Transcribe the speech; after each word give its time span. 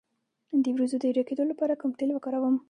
د 0.63 0.65
وروځو 0.75 0.95
د 1.01 1.05
ډکیدو 1.15 1.43
لپاره 1.51 1.73
کوم 1.81 1.91
تېل 1.99 2.09
وکاروم؟ 2.13 2.55